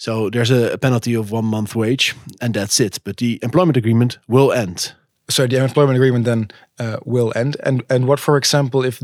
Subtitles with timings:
[0.00, 2.98] So there's a, penalty of one month wage, and that's it.
[3.04, 4.94] But the employment agreement will end.
[5.28, 7.58] So the employment agreement then uh, will end.
[7.64, 9.02] And and what, for example, if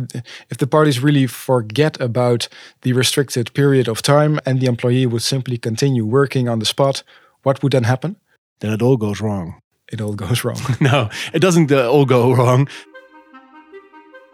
[0.51, 2.49] if the parties really forget about
[2.81, 7.03] the restricted period of time and the employee would simply continue working on the spot,
[7.43, 8.17] what would then happen?
[8.61, 9.61] Then it all goes wrong.
[9.93, 10.63] It all goes wrong.
[10.81, 12.69] no, it doesn't uh, all go wrong.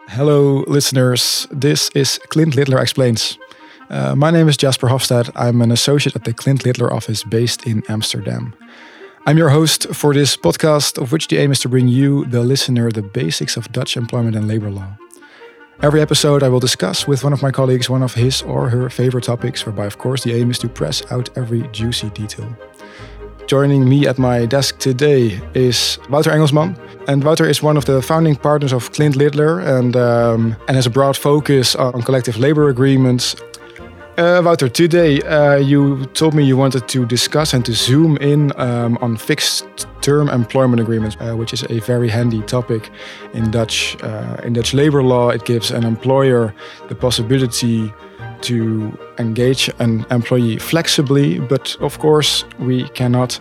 [0.07, 1.45] Hello, listeners.
[1.51, 3.37] This is Clint Littler Explains.
[3.93, 5.29] Uh, my name is Jasper Hofstad.
[5.35, 8.55] I'm an associate at the Clint Littler office based in Amsterdam.
[9.27, 12.41] I'm your host for this podcast, of which the aim is to bring you, the
[12.41, 14.97] listener, the basics of Dutch employment and labor law.
[15.83, 18.89] Every episode, I will discuss with one of my colleagues one of his or her
[18.89, 22.49] favorite topics, whereby, of course, the aim is to press out every juicy detail.
[23.45, 26.75] Joining me at my desk today is Wouter Engelsman.
[27.07, 30.87] And Wouter is one of the founding partners of Clint Littler and, um, and has
[30.87, 33.35] a broad focus on collective labor agreements,
[34.17, 38.51] uh, Wouter, today uh, you told me you wanted to discuss and to zoom in
[38.59, 42.89] um, on fixed term employment agreements, uh, which is a very handy topic
[43.33, 43.95] in Dutch
[44.43, 45.29] in Dutch labor law.
[45.29, 46.53] It gives an employer
[46.89, 47.93] the possibility
[48.41, 53.39] to engage an employee flexibly, but of course we cannot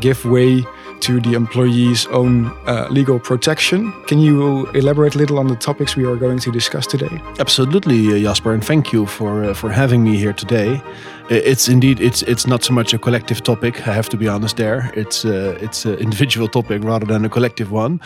[0.00, 0.64] give way
[1.00, 3.92] to the employee's own uh, legal protection.
[4.06, 7.20] Can you elaborate a little on the topics we are going to discuss today?
[7.38, 10.80] Absolutely, uh, Jasper, and thank you for uh, for having me here today.
[11.30, 13.86] It's indeed it's it's not so much a collective topic.
[13.86, 14.56] I have to be honest.
[14.56, 18.00] There, it's uh, it's an individual topic rather than a collective one.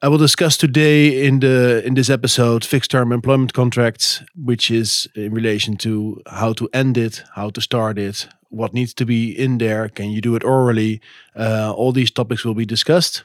[0.00, 5.08] I will discuss today in the in this episode fixed term employment contracts, which is
[5.16, 9.32] in relation to how to end it, how to start it, what needs to be
[9.32, 11.00] in there, can you do it orally?
[11.34, 13.24] Uh, all these topics will be discussed.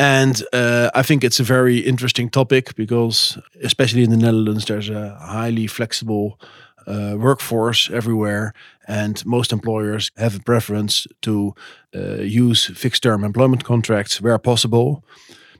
[0.00, 4.90] And uh, I think it's a very interesting topic because, especially in the Netherlands, there's
[4.90, 6.40] a highly flexible
[6.88, 8.54] uh, workforce everywhere,
[8.88, 11.54] and most employers have a preference to
[11.94, 15.04] uh, use fixed term employment contracts where possible.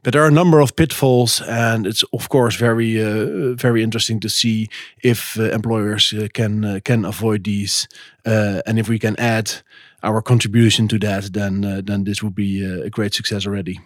[0.04, 4.20] But there are a number of pitfalls, and it's of course very uh, very interesting
[4.20, 4.68] to see
[5.02, 7.88] if uh, employers uh, can uh, can avoid these,
[8.26, 9.62] uh, and if we can add
[10.02, 13.80] our contribution to that, then uh, then this would be a great success already.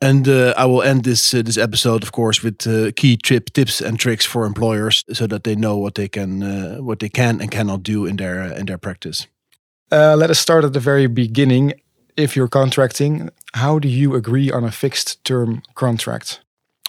[0.00, 4.26] And I will end this this episode, of course, with key trip tips and tricks
[4.26, 6.42] for employers, so that they know what they can
[6.84, 9.28] what they can and cannot do in their in their practice.
[9.90, 11.74] let us start at the very beginning
[12.16, 16.40] if you're contracting, how do you agree on a fixed term contract?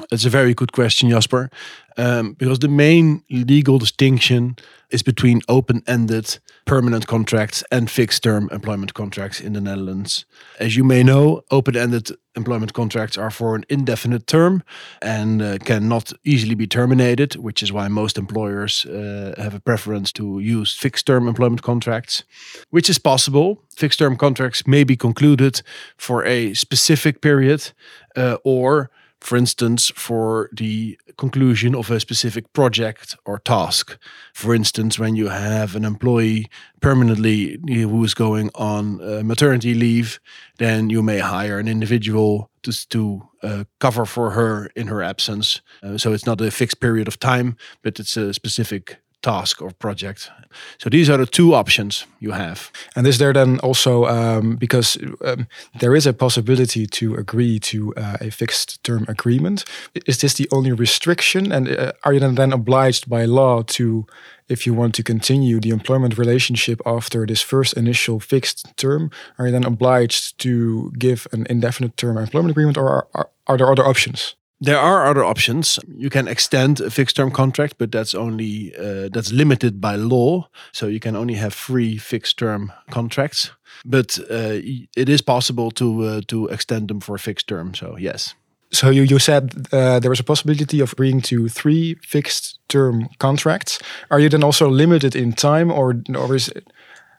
[0.10, 1.50] That's a very good question, Jasper.
[1.98, 4.56] Um, because the main legal distinction
[4.90, 10.26] is between open ended permanent contracts and fixed term employment contracts in the Netherlands.
[10.60, 14.64] As you may know, open ended employment contracts are for an indefinite term
[15.04, 20.12] and uh, cannot easily be terminated, which is why most employers uh, have a preference
[20.14, 22.24] to use fixed term employment contracts,
[22.72, 23.62] which is possible.
[23.76, 25.62] Fixed term contracts may be concluded
[25.98, 27.72] for a specific period
[28.16, 28.90] uh, or
[29.24, 33.98] for instance, for the conclusion of a specific project or task.
[34.34, 36.48] For instance, when you have an employee
[36.82, 40.20] permanently who is going on uh, maternity leave,
[40.58, 45.62] then you may hire an individual to, to uh, cover for her in her absence.
[45.82, 49.72] Uh, so it's not a fixed period of time, but it's a specific task or
[49.72, 50.30] project.
[50.78, 52.72] So these are the two options you have.
[52.96, 55.48] And is there then also um, because um,
[55.80, 59.66] there is a possibility to agree to uh, a fixed term agreement?
[60.06, 61.52] Is this the only restriction?
[61.52, 64.06] And uh, are you then, obliged by law to,
[64.48, 69.48] if you want to continue the employment relationship after this first initial fixed term, are
[69.48, 73.72] you then obliged to give an indefinite term employment agreement, or are, are, are there
[73.72, 74.36] other options?
[74.64, 75.80] There are other options.
[75.98, 80.48] You can extend a fixed term contract, but that's only uh, that's limited by law.
[80.72, 83.52] So you can only have three fixed term contracts.
[83.86, 84.62] But uh,
[84.96, 87.74] it is possible to uh, to extend them for a fixed term.
[87.74, 88.36] So yes.
[88.72, 93.08] So you, you said uh, there was a possibility of agreeing to three fixed term
[93.18, 93.80] contracts.
[94.10, 96.64] Are you then also limited in time, or or is it,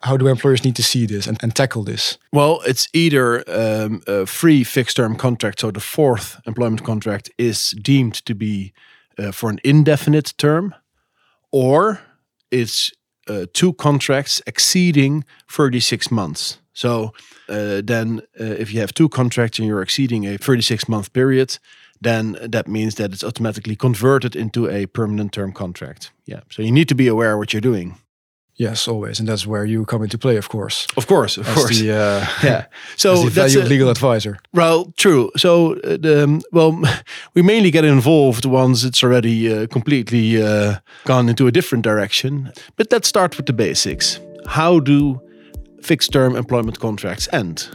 [0.05, 2.17] how do employers need to see this and, and tackle this?
[2.31, 7.71] Well, it's either um, a free fixed term contract, so the fourth employment contract is
[7.71, 8.73] deemed to be
[9.17, 10.75] uh, for an indefinite term,
[11.51, 12.01] or
[12.51, 12.91] it's
[13.27, 16.59] uh, two contracts exceeding 36 months.
[16.73, 17.13] So
[17.49, 21.57] uh, then, uh, if you have two contracts and you're exceeding a 36 month period,
[22.01, 26.11] then that means that it's automatically converted into a permanent term contract.
[26.25, 26.41] Yeah.
[26.51, 27.97] So you need to be aware what you're doing.
[28.57, 30.87] Yes, always, and that's where you come into play, of course.
[30.95, 31.79] Of course, of as course.
[31.79, 32.65] The, uh, yeah.
[32.97, 34.37] So the that's a legal advisor.
[34.53, 35.29] Well, true.
[35.35, 36.81] So, uh, the, um, well,
[37.33, 42.51] we mainly get involved once it's already uh, completely uh, gone into a different direction.
[42.77, 44.19] But let's start with the basics.
[44.47, 45.19] how do
[45.81, 47.69] fixed term employment contracts end?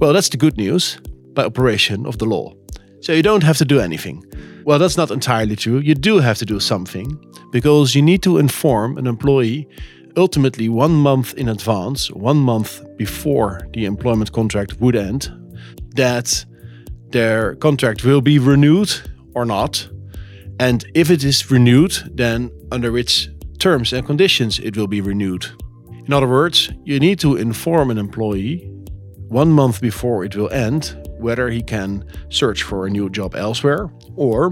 [0.00, 0.98] Well, that's the good news
[1.34, 2.54] by operation of the law.
[3.00, 4.24] So you don't have to do anything.
[4.64, 5.78] Well, that's not entirely true.
[5.80, 7.18] You do have to do something
[7.52, 9.66] because you need to inform an employee
[10.16, 15.30] ultimately one month in advance, one month before the employment contract would end,
[15.96, 16.44] that
[17.10, 18.90] their contract will be renewed
[19.34, 19.88] or not.
[20.60, 23.28] And if it is renewed, then under which
[23.58, 25.46] terms and conditions it will be renewed.
[26.06, 28.70] In other words, you need to inform an employee
[29.28, 33.90] one month before it will end whether he can search for a new job elsewhere
[34.16, 34.50] or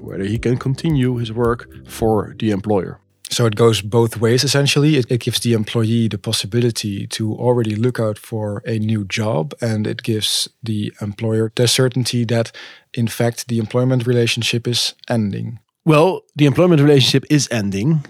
[0.00, 3.00] whether he can continue his work for the employer.
[3.30, 4.96] So it goes both ways essentially.
[4.96, 9.54] It, it, gives the employee the possibility to already look out for a new job,
[9.60, 12.52] and it gives the employer the certainty that,
[12.94, 15.58] in fact, the employment relationship is ending.
[15.84, 18.04] Well, the employment relationship is ending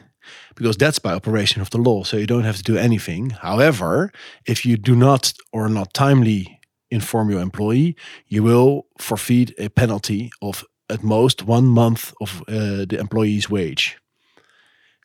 [0.55, 2.03] because that's by operation of the law.
[2.05, 3.31] So you don't have to do anything.
[3.31, 4.13] However,
[4.47, 6.61] if you do not or not timely
[6.91, 12.87] inform your employee, you will forfeit a penalty of at most one month of uh,
[12.89, 13.99] the employee's wage.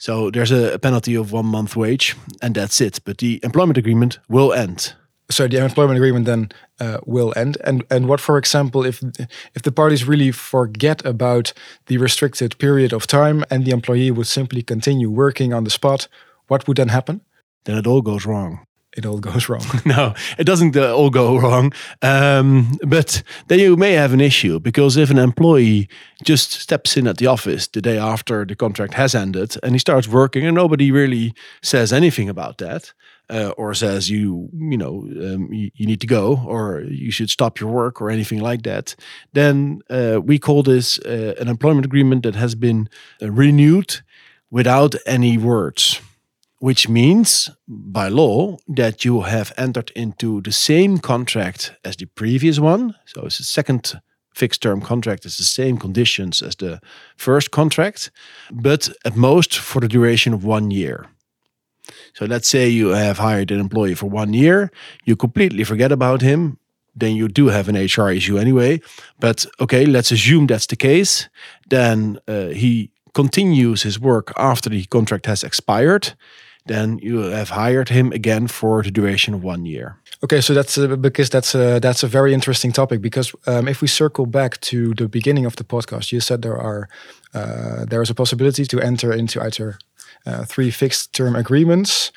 [0.04, 3.00] So there's a, penalty of one month wage, and that's it.
[3.06, 4.96] But the employment agreement will end.
[5.32, 6.50] So the employment agreement then
[6.82, 7.58] uh, will end.
[7.64, 9.02] And and what, for example, if
[9.56, 11.54] if the parties really forget about
[11.86, 16.10] the restricted period of time and the employee would simply continue working on the spot,
[16.48, 17.22] what would then happen?
[17.64, 18.60] Then it all goes wrong
[18.96, 19.66] it all goes wrong.
[19.86, 21.74] no, it doesn't uh, all go wrong.
[22.02, 25.90] Um, but then you may have an issue because if an employee
[26.24, 29.80] just steps in at the office the day after the contract has ended and he
[29.80, 32.94] starts working and nobody really says anything about that.
[33.30, 37.30] Uh, or says you you know um, you, you, need to go or you should
[37.30, 38.98] stop your work or anything like that
[39.32, 42.90] then uh, we call this uh, an employment agreement that has been
[43.22, 44.02] uh, renewed
[44.52, 46.02] without any words
[46.64, 52.58] which means by law that you have entered into the same contract as the previous
[52.58, 52.96] one.
[53.06, 54.00] So it's a second
[54.34, 56.80] fixed term contract, it's the same conditions as the
[57.18, 58.12] first contract,
[58.50, 61.08] but at most for the duration of one year.
[62.14, 64.72] So let's say you have hired an employee for one year,
[65.04, 66.60] you completely forget about him,
[66.96, 68.80] then you do have an HR issue anyway.
[69.20, 71.28] But okay, let's assume that's the case.
[71.68, 76.14] Then uh, he continues his work after the contract has expired
[76.66, 79.98] then you have hired him again for the duration of one year.
[80.24, 83.02] Okay, so that's uh, because that's a, that's a very interesting topic.
[83.02, 86.58] Because um, if we circle back to the beginning of the podcast, you said there
[86.58, 86.88] are
[87.34, 89.78] uh, there is a possibility to enter into either
[90.26, 92.12] uh, three fixed term agreements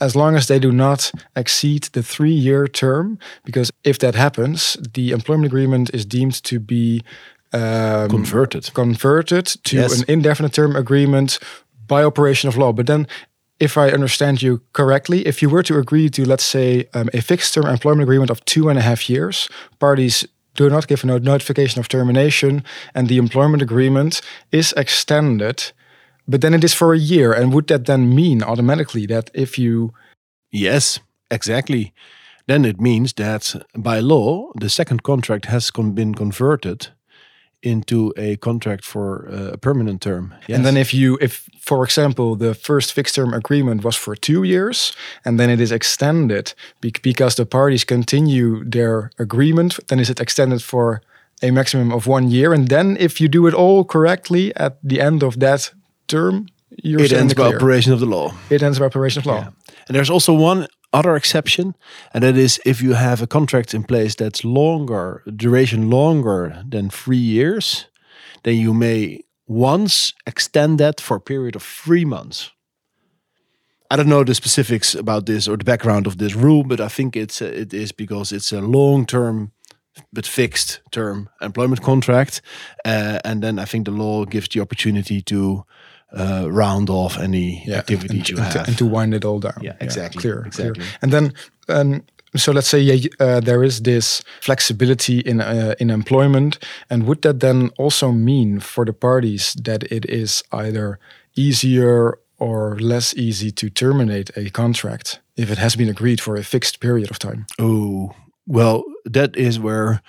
[0.00, 3.18] as long as they do not exceed the three year term.
[3.44, 7.02] Because if that happens, the employment agreement is deemed to be
[7.52, 10.00] um, converted converted to yes.
[10.00, 11.38] an indefinite term agreement
[11.86, 12.72] by operation of law.
[12.72, 13.06] But then
[13.58, 17.22] if I understand you correctly, if you were to agree to, let's say, um, a
[17.22, 19.48] fixed term employment agreement of two and a half years,
[19.78, 22.64] parties do not give a notification of termination,
[22.94, 24.20] and the employment agreement
[24.52, 25.72] is extended,
[26.26, 27.32] but then it is for a year.
[27.32, 29.92] And would that then mean automatically that if you.
[30.50, 30.98] Yes,
[31.30, 31.92] exactly.
[32.46, 36.88] Then it means that by law, the second contract has been converted
[37.62, 40.34] into a contract for uh, a permanent term.
[40.46, 40.56] Yes.
[40.56, 44.44] And then if you if for example the first fixed term agreement was for 2
[44.44, 44.92] years
[45.24, 46.54] and then it is extended
[47.02, 51.00] because the parties continue their agreement then is it extended for
[51.42, 55.00] a maximum of 1 year and then if you do it all correctly at the
[55.00, 55.74] end of that
[56.06, 56.46] term
[56.82, 58.34] you're it ends by operation of the law.
[58.50, 59.40] It ends by operation of law.
[59.40, 59.50] Yeah.
[59.88, 60.66] And there's also one
[60.96, 61.74] other exception,
[62.12, 66.90] and that is if you have a contract in place that's longer, duration longer than
[66.90, 67.86] three years,
[68.42, 72.50] then you may once extend that for a period of three months.
[73.90, 76.88] I don't know the specifics about this or the background of this rule, but I
[76.88, 79.52] think it's uh, it is because it's a long term
[80.12, 82.42] but fixed term employment contract,
[82.84, 85.64] uh, and then I think the law gives the opportunity to
[86.16, 89.24] uh, round off any yeah, activities and, you and have to, and to wind it
[89.24, 89.58] all down.
[89.60, 90.18] Yeah, exactly.
[90.18, 90.82] Yeah, clear, exactly.
[90.82, 90.98] Clear.
[91.02, 91.32] And then.
[91.68, 92.02] Um,
[92.34, 96.58] so let's say yeah, uh, there is this flexibility in uh, in employment,
[96.90, 100.98] and would that then also mean for the parties that it is either
[101.34, 106.42] easier or less easy to terminate a contract if it has been agreed for a
[106.42, 107.46] fixed period of time?
[107.58, 108.14] Oh,
[108.46, 110.02] well, that is where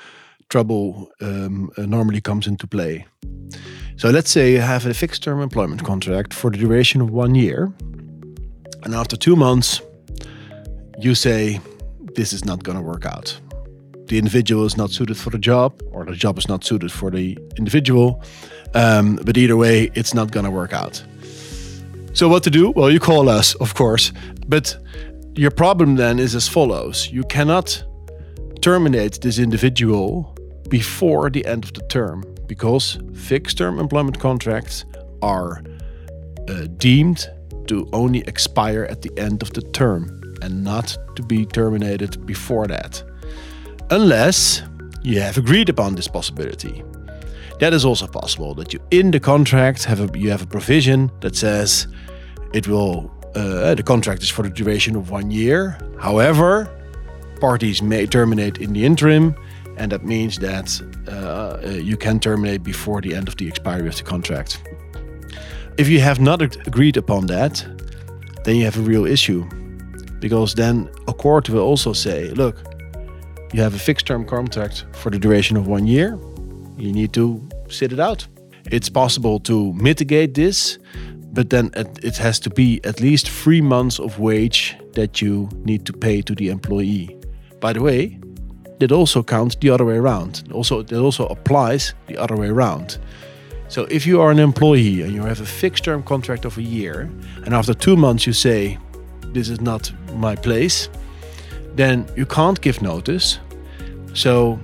[0.49, 3.05] trouble um, uh, normally comes into play.
[3.97, 7.33] So let's say you have a fixed term employment contract for the duration of one
[7.33, 7.73] year.
[8.83, 9.81] And after two months,
[10.99, 11.59] you say,
[12.13, 13.39] this is not going to work out.
[14.05, 17.09] The individual is not suited for the job, or the job is not suited for
[17.09, 18.23] the individual.
[18.75, 21.03] Um, but either way, it's not going to work out.
[22.13, 22.69] So, what to do?
[22.69, 24.13] Well, you call us, of course.
[24.47, 24.77] But
[25.33, 27.83] your problem then is as follows you cannot
[28.61, 30.35] terminate this individual
[30.69, 34.85] before the end of the term because fixed term employment contracts
[35.21, 35.63] are
[36.49, 37.27] uh, deemed
[37.67, 42.67] to only expire at the end of the term and not to be terminated before
[42.67, 43.03] that.
[43.89, 44.63] Unless
[45.03, 46.83] you have agreed upon this possibility.
[47.59, 51.11] That is also possible that you in the contract have a you have a provision
[51.21, 51.87] that says
[52.53, 55.77] it will uh, the contract is for the duration of one year.
[55.99, 56.69] However,
[57.39, 59.35] parties may terminate in the interim,
[59.77, 63.87] and that means that uh, uh you can terminate before the end of the expiry
[63.87, 64.61] of the contract.
[65.77, 67.65] If you have not agreed upon that,
[68.43, 69.45] then you have a real issue.
[70.19, 72.55] Because then a court will also say, look,
[73.53, 76.17] you have a fixed term contract for the duration of one year.
[76.77, 78.27] You need to sit it out.
[78.71, 80.79] It's possible to mitigate this,
[81.31, 81.71] but then
[82.03, 86.21] it has to be at least three months of wage that you need to pay
[86.23, 87.15] to the employee.
[87.61, 88.19] By the way,
[88.79, 90.43] that also counts the other way around.
[90.51, 92.97] Also, that also applies the other way around.
[93.69, 96.61] So if you are an employee and you have a fixed term contract of a
[96.61, 97.09] year,
[97.43, 98.77] and after two months you say,
[99.33, 100.89] This is not my place,
[101.75, 103.39] then you can't give notice.
[104.13, 104.59] So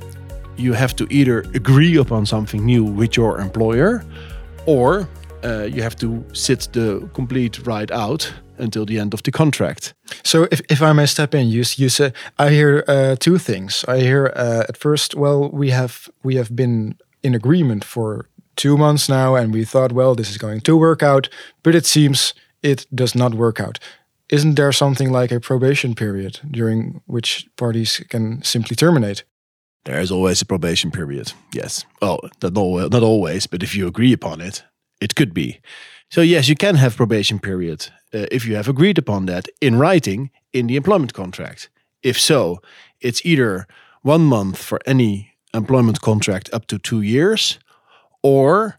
[0.57, 4.03] you have to either agree upon something new with your employer
[4.65, 5.07] or
[5.43, 9.93] uh, you have to sit the complete ride out until the end of the contract.
[10.23, 13.85] So, if, if I may step in, you you say I hear uh, two things.
[13.87, 18.77] I hear uh, at first, well, we have we have been in agreement for two
[18.77, 21.29] months now, and we thought, well, this is going to work out,
[21.63, 23.79] but it seems it does not work out.
[24.29, 29.23] Isn't there something like a probation period during which parties can simply terminate?
[29.85, 31.33] There is always a probation period.
[31.53, 31.85] Yes.
[32.01, 32.53] Well, not
[32.91, 34.63] not always, but if you agree upon it,
[35.01, 35.59] it could be.
[36.13, 39.79] So yes, you can have probation period uh, if you have agreed upon that in
[39.79, 41.69] writing in the employment contract.
[42.03, 42.61] If so,
[43.01, 43.65] it's either
[44.03, 47.57] one month for any employment contract up to two years,
[48.21, 48.77] or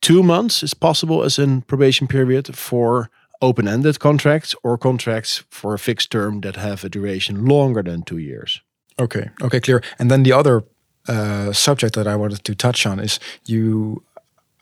[0.00, 5.78] two months is possible as a probation period for open-ended contracts or contracts for a
[5.78, 8.62] fixed term that have a duration longer than two years.
[9.00, 9.82] Okay, okay, clear.
[9.98, 10.62] And then the other
[11.08, 14.04] uh, subject that I wanted to touch on is you.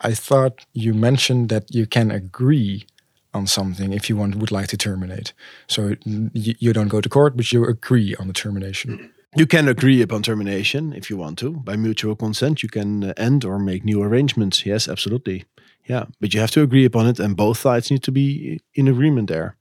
[0.02, 2.86] I thought you mentioned that you can agree
[3.34, 5.32] on something if you want would like to terminate.
[5.66, 9.10] So you, you don't go to court, but you agree on the termination.
[9.34, 11.52] You can agree upon termination if you want to.
[11.52, 14.66] By mutual consent, you can uh, end or make new arrangements.
[14.66, 15.44] Yes, absolutely.
[15.86, 18.88] Yeah, but you have to agree upon it, and both sides need to be in
[18.88, 19.56] agreement there.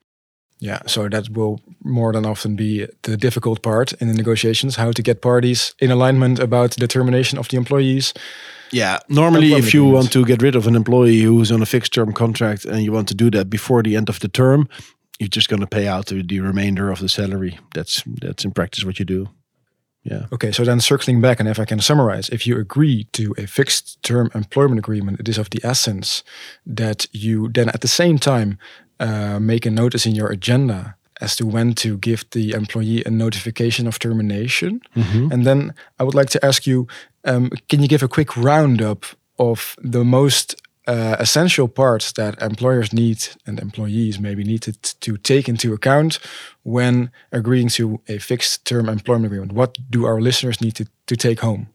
[0.61, 4.91] Yeah, so that will more than often be the difficult part in the negotiations how
[4.91, 8.13] to get parties in alignment about the termination of the employees.
[8.71, 11.93] Yeah, normally, if you want to get rid of an employee who's on a fixed
[11.93, 14.69] term contract and you want to do that before the end of the term,
[15.19, 17.57] you're just going to pay out the, the remainder of the salary.
[17.73, 19.29] That's that's in practice what you do.
[20.03, 20.27] Yeah.
[20.31, 23.47] Okay, so then circling back, and if I can summarize, if you agree to a
[23.47, 26.23] fixed term employment agreement, it is of the essence
[26.67, 28.59] that you then at the same time
[29.01, 33.12] uh, make a notice in your agenda as to when to give the employee a
[33.12, 34.81] notification of termination.
[34.96, 35.31] Mm-hmm.
[35.31, 36.88] And then I would like to ask you
[37.25, 39.05] um, can you give a quick roundup
[39.38, 40.55] of the most
[40.88, 46.20] uh, essential parts that employers need and employees maybe need to, to take into account
[46.63, 49.53] when agreeing to a fixed term employment agreement?
[49.53, 51.67] What do our listeners need to, to take home?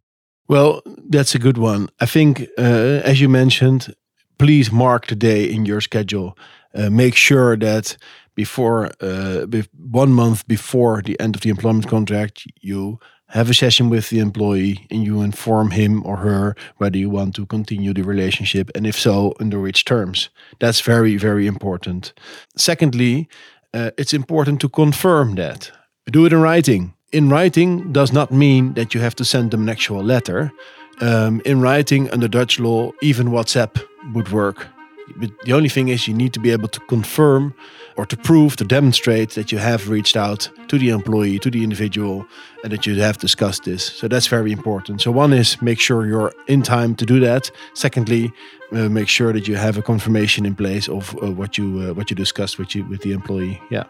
[0.48, 1.88] Well, that's a good one.
[2.00, 3.94] I think, uh, as you mentioned,
[4.38, 6.36] please mark the day in your schedule.
[6.76, 7.96] Uh, make sure that
[8.34, 9.46] before uh,
[9.88, 14.20] one month before the end of the employment contract, you have a session with the
[14.20, 18.86] employee and you inform him or her whether you want to continue the relationship and
[18.86, 20.30] if so under which terms.
[20.60, 22.12] That's very very important.
[22.56, 23.28] Secondly
[23.74, 25.70] uh, it's important to confirm that.
[26.06, 26.94] Do it in writing.
[27.12, 30.52] In writing does not mean that you have to send them an actual letter.
[31.00, 33.82] Um, in writing under dutch law even whatsapp
[34.14, 34.68] would work
[35.16, 37.54] but the only thing is you need to be able to confirm
[37.96, 41.62] or to prove, to demonstrate that you have reached out to the employee, to the
[41.62, 42.26] individual,
[42.62, 43.84] and that you have discussed this.
[43.84, 45.00] So that's very important.
[45.00, 47.50] So one is make sure you're in time to do that.
[47.74, 48.32] Secondly,
[48.72, 51.94] uh, make sure that you have a confirmation in place of uh, what you uh,
[51.94, 53.60] what you discussed with you with the employee.
[53.70, 53.84] Yeah.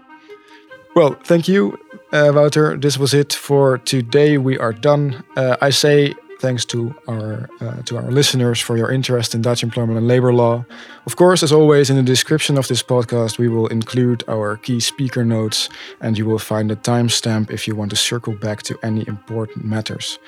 [0.95, 1.79] Well, thank you,
[2.13, 2.77] uh, Wouter.
[2.77, 4.39] This was it for today.
[4.39, 5.25] We are done.
[5.37, 9.63] Uh, I say Thanks to our uh, to our listeners for your interest in Dutch
[9.63, 10.65] employment and labor law.
[11.07, 14.81] Of course, as always, in the description of this podcast, we will include our key
[14.81, 15.69] speaker notes,
[16.01, 19.65] and you will find a timestamp if you want to circle back to any important
[19.65, 20.19] matters.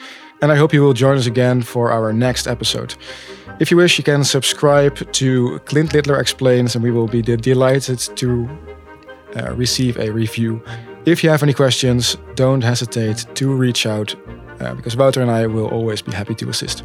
[0.41, 2.95] And I hope you will join us again for our next episode.
[3.61, 7.99] If you wish, you can subscribe to Clint Littler Explains, and we will be delighted
[8.17, 8.49] to
[9.37, 10.63] uh, receive a review
[11.09, 14.15] If you have any questions, don't hesitate to reach out
[14.61, 16.83] Uh, because Wouter and I will always be happy to assist.